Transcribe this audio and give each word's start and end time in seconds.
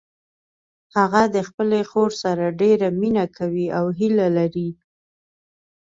هغه 0.95 1.21
د 1.35 1.37
خپلې 1.47 1.79
خور 1.89 2.11
سره 2.23 2.45
ډیره 2.61 2.87
مینه 3.01 3.25
کوي 3.37 3.67
او 3.77 3.85
هیله 3.99 4.27
لري 4.37 4.69